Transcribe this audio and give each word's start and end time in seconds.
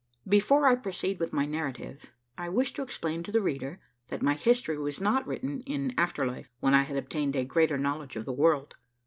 Before 0.27 0.65
I 0.65 0.73
proceed 0.77 1.19
with 1.19 1.31
my 1.31 1.45
narrative, 1.45 2.11
I 2.35 2.49
wish 2.49 2.73
to 2.73 2.81
explain 2.81 3.21
to 3.21 3.31
the 3.31 3.39
reader 3.43 3.79
that 4.09 4.23
my 4.23 4.33
history 4.33 4.79
was 4.79 4.99
not 4.99 5.27
written 5.27 5.61
in 5.67 5.93
after 5.95 6.25
life, 6.25 6.49
when 6.59 6.73
I 6.73 6.81
had 6.81 6.97
obtained 6.97 7.35
a 7.35 7.45
greater 7.45 7.77
knowledge 7.77 8.15
of 8.15 8.25
the 8.25 8.33
world. 8.33 8.73